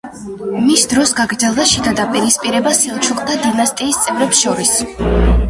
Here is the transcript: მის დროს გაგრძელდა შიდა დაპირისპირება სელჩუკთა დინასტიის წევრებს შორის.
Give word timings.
მის 0.67 0.85
დროს 0.93 1.11
გაგრძელდა 1.19 1.65
შიდა 1.73 1.93
დაპირისპირება 1.99 2.73
სელჩუკთა 2.81 3.37
დინასტიის 3.45 4.03
წევრებს 4.09 4.43
შორის. 4.49 4.75